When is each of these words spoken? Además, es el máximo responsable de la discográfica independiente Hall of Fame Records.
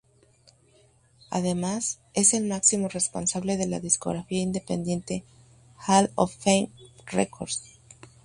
Además, 1.29 1.99
es 2.15 2.33
el 2.33 2.47
máximo 2.47 2.87
responsable 2.87 3.55
de 3.57 3.67
la 3.67 3.79
discográfica 3.79 4.41
independiente 4.41 5.23
Hall 5.87 6.09
of 6.15 6.33
Fame 6.39 6.71
Records. 7.05 7.61